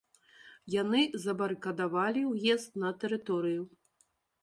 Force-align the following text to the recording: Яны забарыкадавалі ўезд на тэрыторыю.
Яны 0.75 1.01
забарыкадавалі 1.27 2.25
ўезд 2.33 2.71
на 2.85 2.89
тэрыторыю. 3.05 3.63